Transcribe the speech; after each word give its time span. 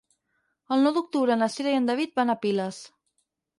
El 0.75 0.81
nou 0.87 0.95
d'octubre 0.95 1.37
na 1.43 1.51
Cira 1.57 1.75
i 1.77 1.79
en 1.83 1.87
David 1.93 2.19
van 2.23 2.37
a 2.37 2.39
Piles. 2.47 2.83